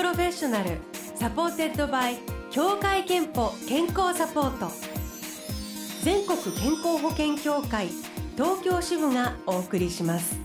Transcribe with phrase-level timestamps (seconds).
[0.00, 0.78] Professional
[1.14, 2.16] supported by
[2.50, 4.72] 協会けんぽ健康サポート。
[6.02, 7.88] 全国健康保険協会
[8.34, 10.38] 東京支部がお送りします。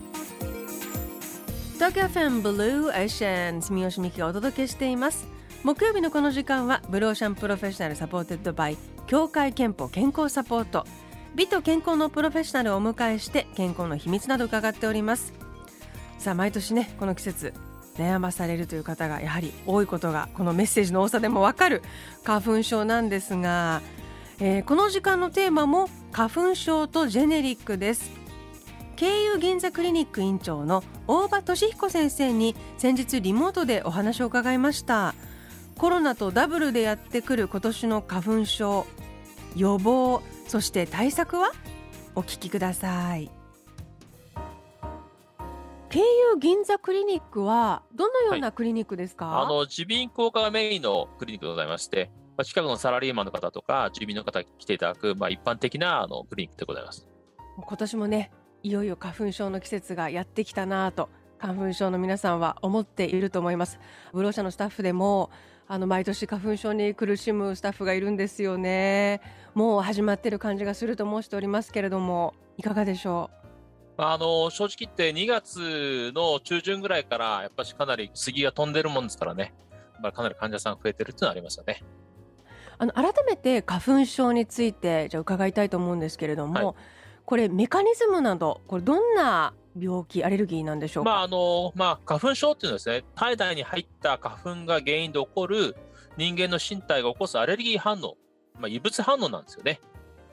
[1.76, 5.26] 東京 FM Blue Ocean 住吉美紀がお届けしています。
[5.64, 8.76] 木曜日のこの時間は Blue Ocean Professional supported by
[9.06, 10.84] 協会けんぽ健康サポート。
[11.34, 15.32] 美と健康のプロフェッショナルをお迎えして健康の秘密など伺っております。
[16.18, 17.54] さあ毎年ねこの季節
[17.98, 21.82] 悩まされるという方がやはり多いことがこのメッセージの多さでもわかる
[22.24, 23.82] 花粉症なんですが、
[24.40, 28.10] えー、この時間のテーマも花粉症とジェネリックです。
[28.96, 35.14] 経由銀座クリニック院長の大場俊彦先生に先日リモートでお話を伺いました。
[35.76, 38.86] コロナとダブルでやってくる今年の花粉症
[39.54, 41.52] 予防そして対策は？
[42.14, 43.30] お聞きください。
[45.96, 57.08] 経由銀座クリニックはどのようなクリニックですか、はい、あの耳鼻咽喉科がメインのクリニックでございまして、まあ、近くのサラリーマンの方とか住民の方に来ていただく、まあ、一般的なあのクリニックでございます。
[57.56, 58.30] 今年もね
[58.62, 61.08] いよいよ花粉症の季節がやってきたなと
[61.38, 63.80] 花粉症の皆さんは思っていると思います。
[64.12, 65.30] ブロー社のスタッフでも
[65.66, 69.22] あの毎年花粉症に苦しむスタッフがいるんですよね。
[69.54, 73.45] もう始まってる感じがすると申しておりますけれどもいかがでしょう？
[73.98, 79.54] あの正直言って2月の中旬ぐらいからやっぱしかなり杉が飛んでるもんですからね、
[80.02, 81.82] まあ、かなり患者さん増えてるっていうのはありますよね。
[82.78, 86.74] あの改めて花粉症についてじゃ伺いたいと思うんですけれども、はい、
[87.24, 95.74] これメカニズムなどこれどんな病気アレルギーなんでしょうか、まああのまあ、花粉症っていうのはですね体内に入った花粉が原因で起こる
[96.18, 98.16] 人間の身体が起こすアレルギー反応、
[98.58, 99.80] まあ、異物反応なんですよね。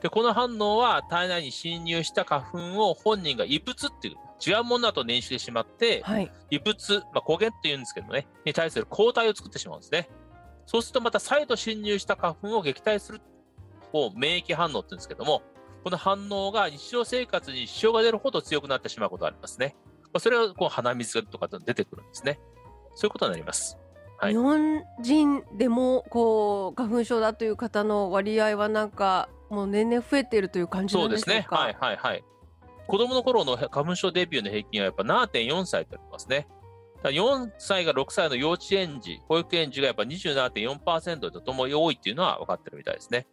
[0.04, 2.58] で、この反応は体内に侵入した花粉
[2.90, 10.10] を本人が異物っていう、違うものだと認識してしまって、はい、異物、まあ、抗原っていうんですけどね、に対する抗体を作ってしまうんですね。
[10.66, 13.22] そうするとまた再度侵入した花粉を撃退する
[13.94, 15.40] を免疫反応って言うんですけども、
[15.82, 19.74] この反応が日常生活に支障が出るほど強くなってしまうことがありますね。
[20.18, 22.38] それはこう鼻水とか出てくるんですね。
[22.94, 23.78] そういうことになります。
[24.18, 31.56] はい、日本人でもこう花粉症だという方の割合はなんかもう年々増えているという感じなんでしょうかそうですね。
[31.56, 32.24] はいはいはい。
[32.86, 36.46] 子供の頃の花粉症デビューの平均はやっぱ7.4歳とありますね。
[37.02, 43.26] 4歳が6歳の幼稚園児、保育園児がやっぱ27.4%とともに多いっていうのは分かってるみたいですね。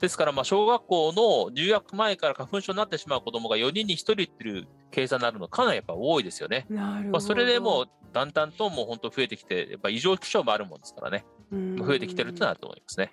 [0.00, 6.66] ですから、まあ、小学校の入学前から花粉症になってしまう子供が4人に1人っていう計算になるのかなりやっぱ多いですよね。
[6.70, 11.24] まあ、それでもうだんだんともう本当増えてきて、やっぱ異常気象もあるもんですからね。
[11.52, 13.12] 増えてきてるってのはと思いますね。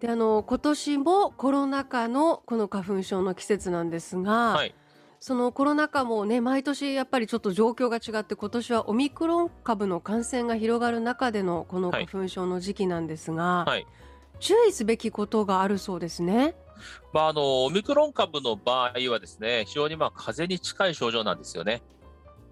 [0.00, 4.74] であの今年もコロナ禍のこの花粉症の季節なんですが、はい、
[5.20, 13.86] そのコロナ禍もね毎年やっぱりちょっと状況が違って今年はオミクロン株の感染が広がる中でのこの花粉症の時期なんですが、はい、
[14.38, 16.54] 注意すべきことがあるそうですね。
[17.12, 21.82] まあ、あのオミクロン株の場合はですね非常にまあ風邪に近い症状なんですよね。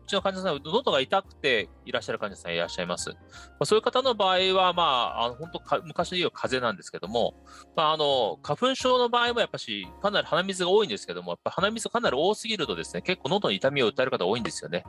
[0.08, 3.10] ちの患者さん、喉が痛くていらっしゃる患者さんいらっしゃいます。
[3.10, 3.16] ま
[3.60, 7.34] あ、そういう方の場合は、まあ、あの本当か、昔で言う風邪なんですけども、
[7.76, 14.84] まあ、あの、花粉症の場合もやっぱし、かなり鼻水が多いんですけども、やっぱ鼻水かなり多すぎるとですね、結構喉の痛みを訴える方多いんですよね。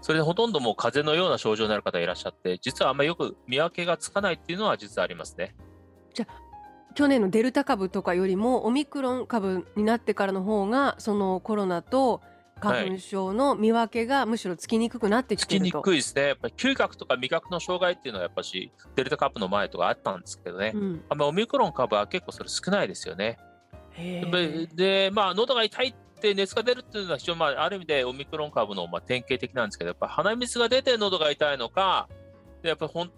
[0.00, 5.56] それでほとんどもう風邪のような症状になる方いらっしゃって、実はあんまりよく見分けがつかないっていうのは実はありますね。
[6.12, 6.26] じゃ
[6.94, 12.20] 去年のデルタ株とかよりもオミクロン株になってからの方がそのコロナと
[12.60, 16.28] 花粉症の見分けがむしろつきにくくなってきてると、つきにくいですね。
[16.28, 20.72] やっぱり嗅覚とか味覚の障害っていうのはやっぱしデルタ株の前とかあったんですけどね。
[20.74, 23.38] うん、あオミクロン株は結構それ少ないですよね。
[24.74, 32.08] で、まあ喉が痛いって熱が出るっていうのは非常に、まあ、ある意味でオミクロン株のまあ典型的なんですけど、やっぱ鼻水が出て喉が痛いのか、
[32.62, 33.10] やっぱほん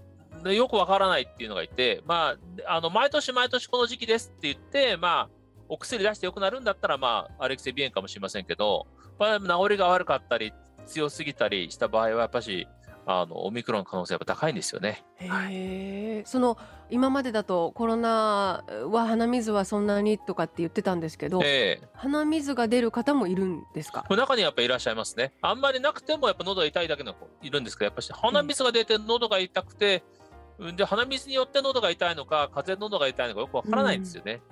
[0.45, 2.37] よくわからないっていうのがいて、ま
[2.67, 5.29] あ、あの毎年毎年この時期ですって言って、まあ、
[5.69, 8.87] お薬出してよくなるんだったら、まあ、アレクセビエンかもしれませんけど、
[9.19, 10.53] まあ、治りが悪かったり、
[10.87, 12.69] 強すぎたりした場合は、やっぱし、
[13.09, 15.05] あのオミクロンの可能性は高いんですよね。
[15.21, 16.59] へその
[16.91, 21.41] 今までだとコロナは鼻水はそんなにとかって言ってたんですけど、
[21.95, 24.05] 鼻水が出る方もいるんですか？
[24.11, 25.33] 中にやっぱいらっしゃいますね。
[25.41, 30.03] あんまりなくてもやっぱ喉が痛いだけの子いるんですけど、やっぱし鼻水が出て喉が痛くて、
[30.59, 34.43] うん、で鼻水によって喉が痛いのか、風邪喉が痛いのかよくわからないんですよね。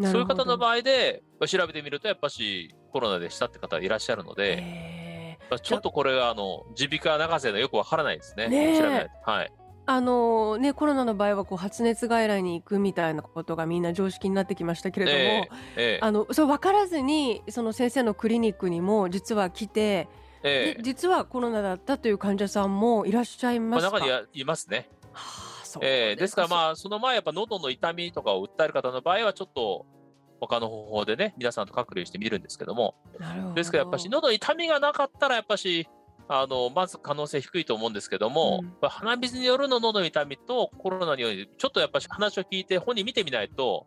[0.00, 8.48] うん、そういう方の場合で調べてみるとやっぱしコロナでしたって方いらっしゃるので、ちょっとこれはあの耳鼻科泣かせのよくわからないですね。
[8.48, 9.10] ね調べない。
[9.24, 9.52] はい。
[9.84, 20.08] あのね、コロナの場合はこう発熱外来に行くみたいなことがみんな常識になってきましたけれども、えーえー、あのそう分からずにその先生のクリニックにも実は来て、
[20.44, 24.88] えー、実はコロナだったという患者さんもいらっしゃいますか、まあ、中にはいますね。
[25.12, 29.86] はあそうえーですからあまあその前やっぱ喉の痛みとかを訴える方の場合はちょっと
[30.42, 32.96] 他の方法でね皆さんと隔離してみるんですけども。
[33.20, 33.54] なるほど。
[33.54, 35.88] ですからやっぱし喉に痛みがなかったらやっぱし
[36.28, 38.66] あのまず可能性低いと思うんですけども、うん。
[38.80, 43.86] まあ鼻水によるの喉の痛みとコロナによるちょっとやっぱし話を聞いて本人見てみないと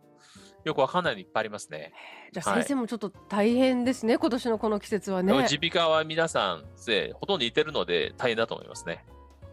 [0.64, 1.92] よくわかんないのいっぱいありますね。
[2.32, 5.32] じゃあ先生もちょっと大変ですね、今年のこの季節はね。
[5.32, 9.04] 耳鼻科は皆さんでほとんど似てるので大変だと思いますね。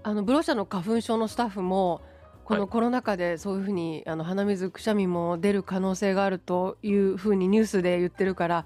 [0.02, 2.02] あのブロシャの花粉症のスタッフも
[2.46, 8.66] このコロナ禍でそういうふうにあの鼻水くしゃみも出る可能性があるというふうにニュースで言ってるから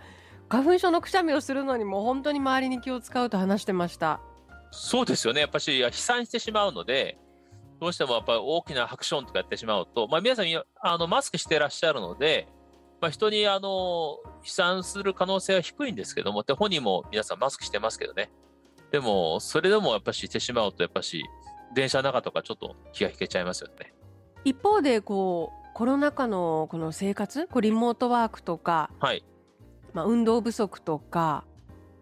[0.49, 4.19] 花粉症のくしゃみをするのにも本当に周りに気を使うと話してました
[4.71, 5.41] そうですよね。
[5.41, 7.17] やっぱし飛散してしまうので、
[7.79, 10.45] どうしてもやっぱり大きなハクションとかやってしまうと、まあ、皆さん
[10.81, 12.47] あのマスクしてらっしゃるので、
[13.01, 18.29] まあ、人にあの飛散する可能性は低いんですけども、で本人も皆さんマスクしてますけどね。
[18.91, 21.23] でも、それでもやっぱししてしまうと、やっぱし
[21.73, 23.93] 電車の中とかちょっと気が引けちゃいますよね。
[24.43, 29.23] 一方でこうコロナ禍のこの生活こうリモートワークとか、はい。
[29.93, 31.43] まあ、運動不足とか、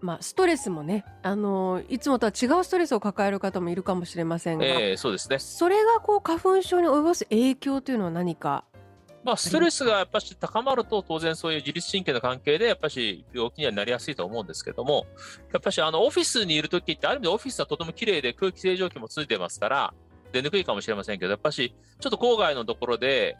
[0.01, 5.39] まあ、ストレスもねあのいつもとは違うストレスを抱える方もいるかもしれませんが、えーそうですね。
[5.39, 8.65] それがこう花粉症に及ぼす影響というのは何か
[9.25, 15.07] まあ、ストレスがやっぱし高まると、当然そういう自律神経の関係で、やっぱし病気にはなりやすいと思うんですけども、
[15.51, 19.94] やっぱしあのオフィスにいるときって、ある意味でオフィスはとても綺麗で空気清浄機もついてますから、
[20.31, 23.36] 出にくいかもしれませんけど、やっぱしちょっと郊外のところで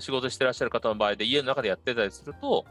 [0.00, 2.64] 仕事してらっしゃる方の場合で、家の中でやってたりすると、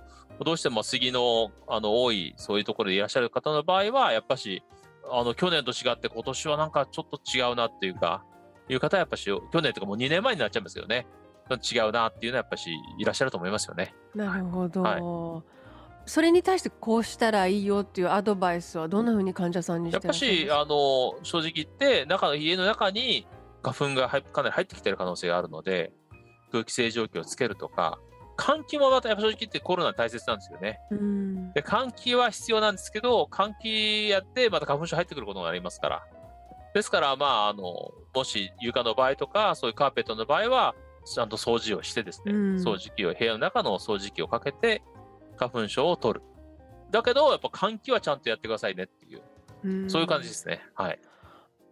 [0.44, 4.62] どうしても杉のあの多い、そういうところでいらっしゃる方の場合は、やっぱし
[5.10, 8.26] あの去年と違って、今年はなんかちょっと違うなっていうか、
[8.68, 11.08] いう方はやっぱし、去年とかもう2年前になっちゃいますよね。
[11.56, 13.94] 違うなっていうのはやっぱしいらっしゃると思いますよね。
[14.16, 15.44] なるほど、は
[16.06, 23.28] それに対してこうしたらいいよっていうアドバイスはどんなふうに患者さんにしやってぱし、あの、正直言って、中の家の中に
[23.62, 25.92] 花粉が入かなり入ってきてる可能性があるので、
[26.52, 28.00] 空気清浄機をつけるとか、
[28.38, 30.80] 換気もまたやっぱ正直言ってコロナ大切なんですよね。
[30.92, 36.04] うんで、換気は必要なんですけど、換気やってまた花粉症入ってくることがありますから。
[36.74, 37.64] ですから、まあ、あの、
[38.14, 40.76] もし床の場合とか、そういうカーペットの場合は、
[41.14, 44.82] ちゃんと掃除をしてですね、うん掃除機を、部屋の中の掃除機をかけて、
[45.38, 46.26] 花粉症を取る。
[46.92, 49.22] だけど、やっぱ換気はちゃんとやってくださいねっていう、
[49.64, 50.62] うんそういう感じですね。
[50.76, 51.00] はい。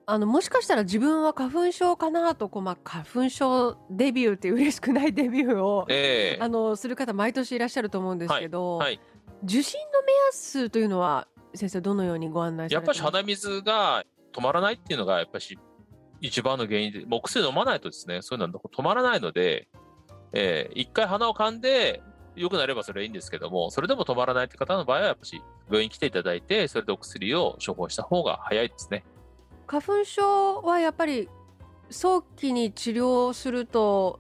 [0.08, 9.00] あのもしかしたら自分は花粉症かなとこう、まあ、花粉症デビューって嬉しくないデビューを、ええあのする方毎年いらっしゃると思うんですけど、はい。
[9.44, 13.08] 受診の目安というのは先生どのようにご案内さやれてますか？
[13.10, 15.58] っぱし鼻水が止まらないっていうのが、やっぱし
[16.22, 19.68] 一番の原因で、もう薬飲まないとですね、そういうのは止まらないので、
[20.34, 22.02] えー一回鼻を噛んで、
[22.36, 29.06] 良くなればそれはいいんですけども、それでも止まらないって方の場合は、やっぱし病院に来ていただいて、それでお薬を処方した方が早いですね。
[29.68, 31.30] 花粉症はやっぱり
[31.90, 34.20] 早期に治療すると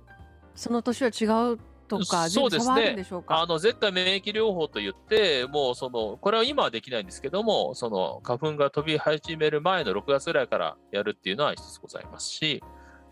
[0.55, 12.63] その年は違うとかそうですねあの、絶対免疫療法といって、もうその、これは今はできないんですけども、その花粉が飛び始める前の6月ぐらいからやるっていうのは一つございますし、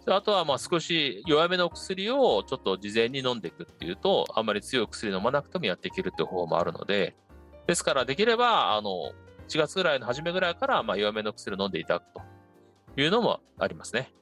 [0.07, 7.15] あとはまあ少し弱めの薬をちょっと事前に飲んでいくっていうと、あんまり強い薬飲まなくてもやっていけるっていう方法もあるので、
[7.67, 9.11] ですからできれば、あの、
[9.47, 12.21] 1月ぐらいの初めぐらいからまあ弱めの薬を飲んでいただくと
[13.01, 14.13] いうのもありますね。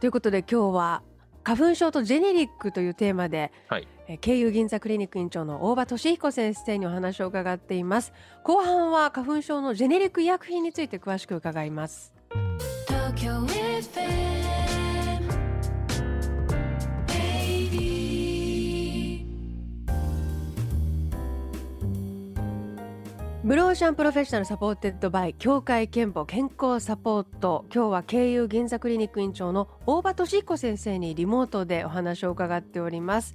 [0.00, 1.02] ということで今日は
[1.44, 3.88] 花粉症とジェネリックというテーマで、はい。
[4.08, 8.12] えー京友銀座クリニック院長の大場俊彦先生にお話を伺っています。
[8.42, 12.12] 後半は花粉症のジェネリック医薬品について詳しく伺います
[23.44, 27.66] Blue Ocean Professional supported by 協会けんぽ健康サポート。
[27.70, 33.34] 今日は慶友銀座クリニック院長の大場俊彦先生にリモートでお話を伺っております。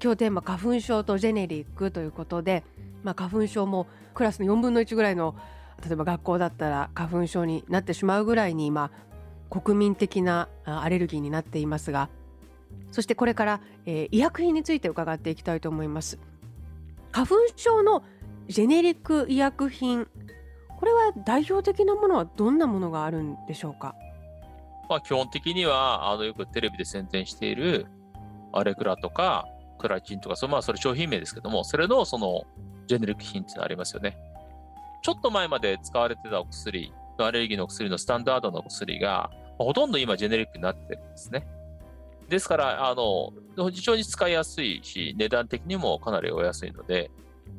[0.00, 2.62] 今日テーマ花粉症とジェネリックということで、
[3.02, 5.34] まあ、花粉症もクラスの4分の1ぐらいの
[5.84, 8.92] 例えば学校だったら花粉症になってしまうぐらいに今
[9.50, 12.08] 国民的なアレルギーになっていますが
[12.92, 16.20] そしてこれから、えー医薬品について伺っていきたいと思います。
[17.10, 18.04] 花粉症の
[18.48, 20.06] ジェネリック医薬品
[20.78, 23.94] これは代表的なものはどんなものがあるんでしょうか？
[24.88, 27.86] まあ基本的には、あの、よくテレビで宣伝している
[28.52, 29.46] アレクラとか、
[29.78, 32.44] クラチンとか、そのまあそれ商品名ですけども、それのその
[32.86, 34.16] ジェネリック品っていうのありますよね。
[35.02, 41.46] ちょっと前まで使われてたお薬、アレルギーの薬のスタンダードの薬が、まあほとんど今ジェネリックになってるんですね。
[42.28, 43.32] ですから、あの、
[43.70, 47.10] 非常に使いやすいし、値段的にもかなりお安いので、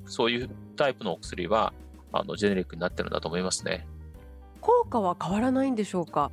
[0.05, 1.73] そういうタイプのお薬は、
[2.11, 3.87] あの、ジェネリックになってるんだと思いますね。
[4.59, 6.31] 効果は変わらないんでしょうか？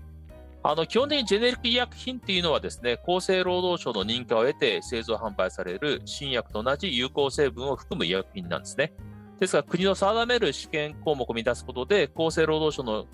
[0.63, 8.93] あの基本的にジェネリック医薬品っていうのはですね、厚生労働省の認可を得て製造販売される新薬と同じ有効成分を含む医薬品なんですね。
[9.39, 13.07] ですから国の定める試験項目を満たすことで、厚生労働省の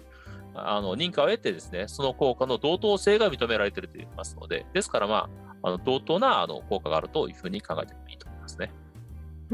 [0.55, 5.29] あの認可を得てですね、その効果の同等性が認められていると言いますので、ですからま
[5.63, 8.27] あ、あの同等なあの効果があるというふうに考えてもいいと。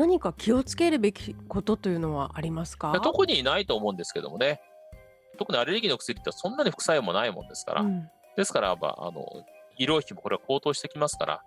[0.00, 2.98] 何か気をつけるべきことというのはありますか？
[3.02, 4.62] 特にないと思うんですけどもね、
[5.38, 9.26] 特にアレルギーの薬ってそんなに副作用もないもんですから、うんですから、まあ、あの
[9.76, 11.42] 医療費もこれは高騰してきますから、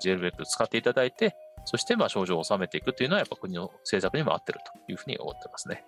[0.00, 1.34] ジェルベック使っていただいて、
[1.64, 5.84] そしてまあ症状を収めていくというのは、やっぱ国の政策にも合ってるというふうに思ってますね。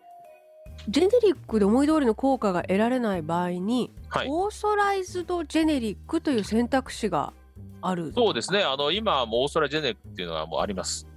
[0.89, 4.29] ジェネリックで思い通りの効果が得られない場合に、はい。
[4.31, 7.33] オーソライズドジェネリックという選択肢が
[7.83, 8.63] あるそうですね。
[8.63, 11.08] あの、今、もうオーストラリアジェネリックっていうのはもうあります。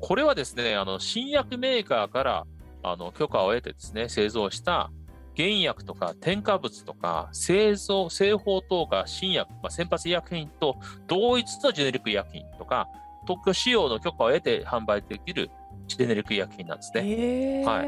[0.00, 2.46] これはですね、あの、新薬メーカーから、
[2.82, 4.90] あの、許可を得てですね、製造した
[5.36, 10.76] 原薬とか添加物とか、製造、製法等が新薬、まあ、先発医薬品と
[11.06, 12.88] 同一のジェネリック医薬品とか、
[13.26, 15.50] 特許使用の許可を得て販売できる
[15.88, 17.64] ジェネリック医薬品なんですね。
[17.64, 17.82] は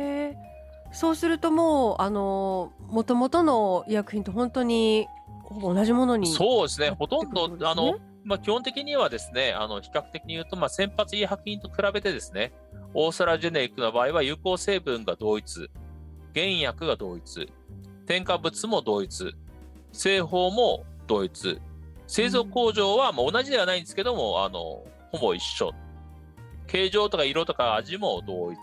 [0.92, 5.06] そうするともうあの元々の医薬品と本当に
[5.42, 6.90] ほぼ同じものにそうですね。
[6.90, 7.98] ほとんどあの、
[8.28, 12.52] まあ、基本的にはですね、あの、比較的に言うと、まあ、先発医薬品と比べてですね、
[12.92, 15.70] オーストラジェネリックの場合は有効成分が同一、
[16.34, 17.50] 原薬が同一、
[18.06, 19.34] 添加物も同一、
[19.92, 21.58] 製法も同一、
[22.06, 25.72] 製造工場はまあ同じではないんですけども、あの、ほぼ一緒。
[26.66, 28.58] 形状とか色とか味も同一。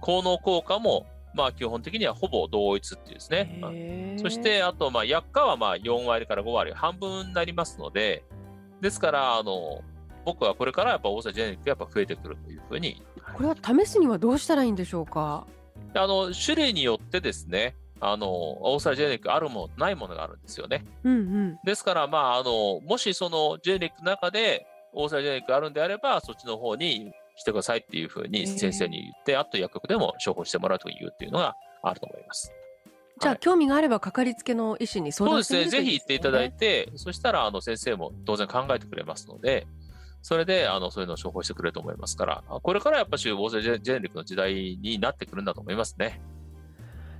[0.00, 4.16] 効能効果も、まあ基本的にはほぼ同一っていうですね。
[4.18, 8.24] そして、あと、まあ、薬価はまあ4割から5割、半分になりますので、
[8.84, 9.82] ですから、あの、
[10.26, 13.02] 僕はこれからやっぱオーサジェネリックがやっぱ増えてくるというふうに、
[13.34, 15.46] これは試すにはどうしたらいいんでしょうか？
[15.94, 20.84] あの、種類によってですね、あの、オーサジェネリックあるもの、ないものがあるんですよね。
[21.02, 32.52] うんうんですから、まあ、あの、もしそのジェネリックの中で、オーサジェネリックあるんであれば、そっちの方にしてくださいっていうふうに先生に言って、あと薬局でも処方してもらうというっていうのがあると思います。
[33.20, 33.38] じゃあ、はい。
[33.40, 35.84] 興味があればかかりつけの医師に相談してみそうですね。
[35.84, 39.66] ぜひ行っていただいて、そしたら、あの、先生も当然考えてくれますので、
[40.22, 46.20] それで、あの、そういうのを処方してくれると思いますから、あこれからやっぱし、防災ジェジェネリックの時代になってくるんだと思いますね。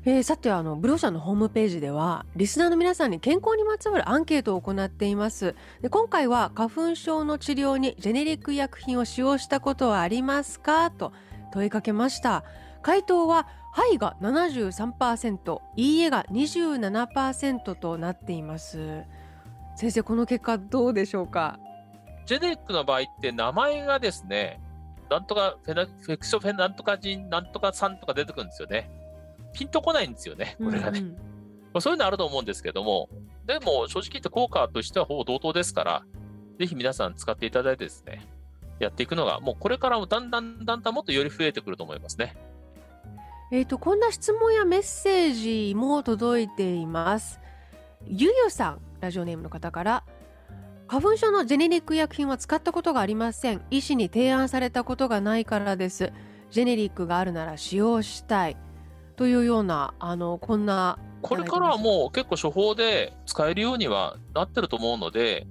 [0.07, 5.55] えーさてあのブローシャンのホームページではリスナーの皆さんに健康にまつわるアンケートを行っています。
[5.81, 10.91] で今回は花粉症の治療にジェネリック医薬品を使用したことはありますか？
[10.91, 11.15] と
[11.55, 12.45] 問いかけました。
[12.83, 19.03] 回答は「はい」が73%「いいえ」が27%となっています
[19.77, 21.59] 先生この結果どうでしょうか？
[22.27, 24.61] ジェネリックの場合って名前がですね、
[25.11, 28.89] なんとかフェナ、フェクソフェなんとか人、なんとかさんとか出てくるんですよね。
[29.53, 31.01] ピンとこないんですよね、これがね。
[31.01, 33.09] うんうんまあ、そういうのあると思うんですけども、
[33.45, 36.05] でも正直言って効果としてはほぼ同等ですから、
[36.61, 38.25] ぜひ皆さん使っていただいてですね、
[38.79, 42.37] やっていくのが、もうこれからもだんだんだんだんもっとより増えてくると思いますね。
[43.51, 47.41] えー、とこんな質問やメッセージも届いています。
[48.07, 50.05] ゆゆさんラジオネームの方から
[50.87, 53.63] 花粉症のジェネリック薬品は使ったことがありません。
[53.71, 56.13] 医師に提案されたことがないからです。
[56.51, 58.57] ジェネリックがあるなら使用したい。
[59.17, 65.47] というようなあのこんなこれからはもう結構処方で使えるようにはなってると思うので、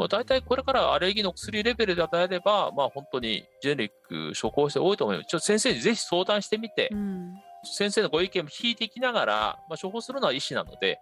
[0.00, 5.26] まあ、大体これからアレルギーの薬レベルで与えれば、まあ本当にジェネリック処方して多いと思います。
[5.26, 7.34] ちょっと先生にぜひ相談してみてう、ん。
[7.64, 11.00] 先生のご意見も聞いていきながら、まあ、処方するのは医師なので、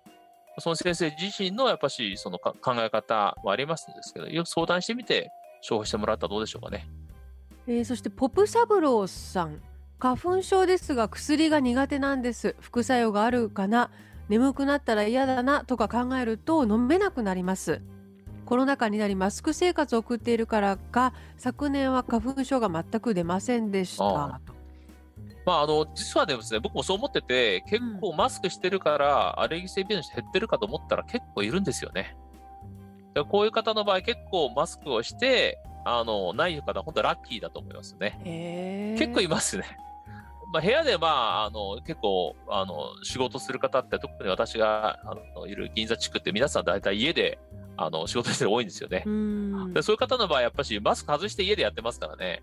[0.59, 5.31] その先生自身のやっぱしそのか考え方もありますんですけど、よく相談してみて
[5.69, 6.89] 処方してもらったらどうでしょうかね。
[7.69, 9.63] えーそしてポプサブローさん。
[10.01, 12.57] 花粉症ですが薬が苦手なんです。
[12.59, 13.93] 副作用があるかな。
[14.29, 17.81] 眠くなったら嫌だなとか考えると飲めなくなります
[18.49, 24.41] コロナ禍になりマスク生活を送っているからか昨年は花粉症が全く出ませんでしたあ
[25.45, 32.17] まあ、あの実はですね、僕もそう思ってて、結構マスクしてるから、アレルギー性鼻炎減ってるかと思ったら結構いるんですよね。
[33.15, 38.95] でこういう方の場合、結構マスクをして、あのない方、本当ラッキーだと思いますね。
[38.99, 39.65] 結構いますね。
[40.53, 47.39] まあ、部屋で、まあ、あの結構あの仕事する方って、特に私があのいる銀座地区って、皆さん大体家で
[47.79, 49.05] あの仕事してる人多いんですよね。
[49.07, 52.43] うんでそういう方の場合、やっぱしマスク外して家でやってますからね。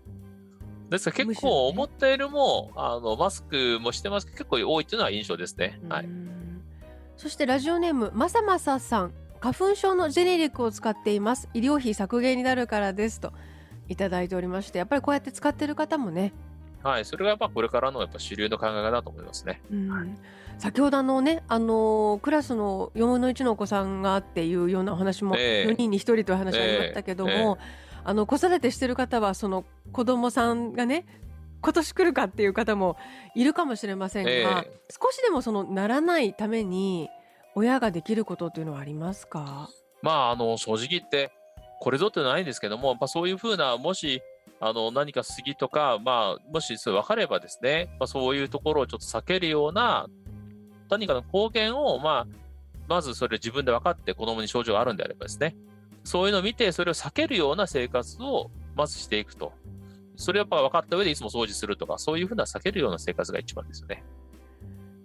[0.90, 5.80] ですから結構思ったよりも、あのマスクもしてますけど、結構多いっていうのは印象ですね。
[5.88, 6.06] はうい。
[6.06, 6.26] ん
[7.16, 13.32] そしてラジオネームまさまささん花粉症のジェネリックを使っています医療費削減になるからですと
[13.88, 16.34] いただいておりましてやっぱりこうやって使ってる方もね
[16.82, 19.60] はい、それがやっぱこれからのやっぱ主流の考え方だと思いますね。
[19.70, 20.18] うん。
[20.58, 25.70] 先ほどあのね、あのクラスの4分の1のお子さんがっていうようなお話も、ええ。
[25.70, 27.58] 4人に1人という話ありましたけども、
[28.04, 31.06] あの子育てしてる方はその子供さんがね
[31.60, 32.96] 今年来るかっていう方も
[33.34, 37.08] いるかもしれませんが、え少しでもそのならないために
[37.54, 39.68] 親ができることっていうのはありますか？
[40.02, 41.32] まあ、あの、正直言って、
[41.80, 44.22] これぞってないんですけども、やっぱそういうふうな、もし、
[44.60, 50.08] あの、何か杉とか、まあ、もしそれ分かればですね、まあ、そういうところをちょっと避けるような、
[50.90, 52.26] 何かの貢献を、まあ、
[52.88, 55.56] まずそれ自分で分かって子供に症状があるんであればですね、
[56.04, 59.52] そういうのを見て、それを避けるような生活をまずしていくと。
[60.16, 64.02] それをやっぱ分かった上でいつも掃除するとか、そういうふうな避けるような生活が一番ですよね。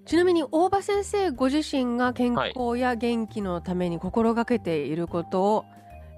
[0.05, 5.65] ちなみに大場先生ご自身が健康や元気のために心がけていることを、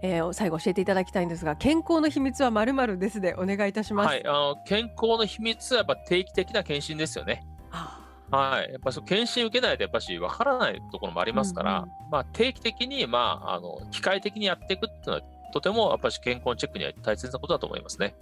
[0.04, 4.08] えー最後教えていただきたいんですが健康の秘密はまるですでお願いいたします。
[4.08, 7.46] はい、あの健康の秘密はやっぱ定期的な検診ですよね。
[7.72, 8.72] あはい。
[8.72, 15.22] やっぱそう検診受けないとやっぱし分からないところもありますから、うんうんまあ定期的に、まあ、あの、機械的にやっていくっていうのは
[15.54, 18.16] とてもやっぱし健康チェックには大切なことだと思いますね。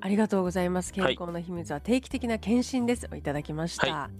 [0.00, 0.92] ありがとうございます。
[0.92, 3.08] 健はい康の秘密は定期的な検診です。
[3.14, 3.92] いただきました。
[3.92, 4.10] は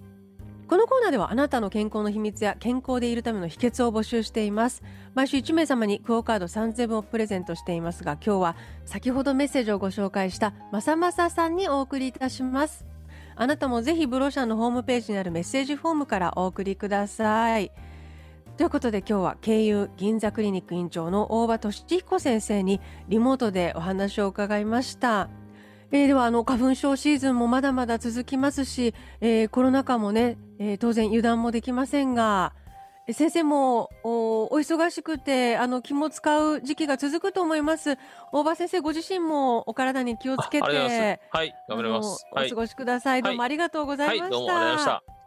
[0.70, 4.84] このコーナーではあなたの健康の秘密や健康でいるための秘訣を募集しています。
[5.14, 12.86] 毎週1名様にクオカード3000分をプレゼントしていますが、今日は先ほどメッセージをご紹介したまさまささんにお送りいたします。
[13.34, 17.72] あなたもぜひブロシャンのホームページにあるメッセージフォームからお送りください。
[18.56, 25.30] ということで今日は経由銀座クリニック院長の大場俊彦先生にリモートでお話を伺いました。
[25.92, 32.52] えーではあの花粉症シーズンもまだまだ続きますし、えーコロナ禍もね、えー当然油断もできませんが、
[33.08, 37.98] えー先生もおお忙しくてあの気も使う時期が続くと思います。
[38.32, 41.20] 大場先生ご自身もお体に気をつけて。
[41.30, 42.24] はい、頑張ります。
[42.30, 42.54] お過。
[42.54, 43.22] ごしください。
[43.22, 44.36] どうもありがとうござはいい、ました。
[44.36, 45.19] どうもありがとうございました。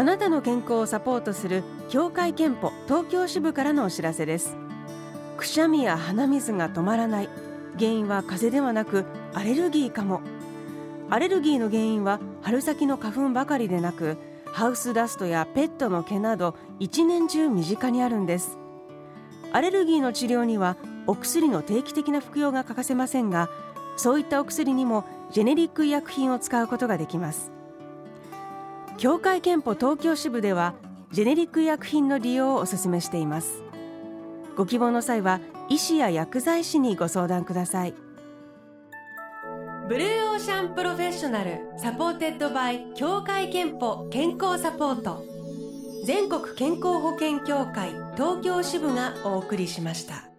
[0.00, 4.56] あなたの健康をサポートする協会憲法東京支部からのお知らせです。
[5.36, 7.28] くしゃみや鼻水が止まらない。
[7.78, 10.22] 原因は風邪ではなくアレルギーかも。
[11.10, 18.56] アレルギーの原因は春先の花粉ばかりでなくハウスダストやペットの毛など一年中身近にあるんです。
[19.52, 23.50] アレルギーの治療にはお薬の定期的な服用が欠かせませんが
[23.98, 27.52] そういったお薬にもジェネリック医薬品を使うことができます。
[29.00, 30.74] 協会けんぽ東京支部では
[31.10, 33.62] ジェネリック医薬品の利用をお勧めしています。
[34.58, 37.94] ご希望の際は医師や薬剤師にご相談ください。
[39.88, 45.24] Blue Ocean Professional supported by 協会けんぽ健康サポート。
[46.04, 50.29] 全国健康保険協会東京支部がお送りしました。